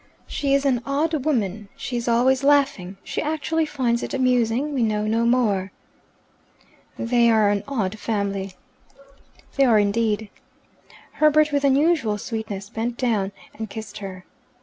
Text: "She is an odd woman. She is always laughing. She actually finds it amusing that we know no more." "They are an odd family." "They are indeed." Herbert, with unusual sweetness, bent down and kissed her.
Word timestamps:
"She 0.25 0.55
is 0.55 0.65
an 0.65 0.81
odd 0.83 1.25
woman. 1.25 1.69
She 1.75 1.95
is 1.95 2.07
always 2.07 2.43
laughing. 2.43 2.97
She 3.03 3.21
actually 3.21 3.67
finds 3.67 4.01
it 4.01 4.15
amusing 4.15 4.69
that 4.69 4.73
we 4.73 4.81
know 4.81 5.05
no 5.05 5.25
more." 5.27 5.71
"They 6.97 7.29
are 7.29 7.51
an 7.51 7.63
odd 7.67 7.99
family." 7.99 8.55
"They 9.57 9.63
are 9.63 9.77
indeed." 9.77 10.31
Herbert, 11.11 11.51
with 11.51 11.63
unusual 11.63 12.17
sweetness, 12.17 12.71
bent 12.71 12.97
down 12.97 13.31
and 13.53 13.69
kissed 13.69 13.99
her. 13.99 14.25